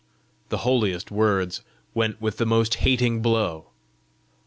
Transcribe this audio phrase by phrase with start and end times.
[0.49, 1.61] The holiest words
[1.93, 3.67] went with the most hating blow.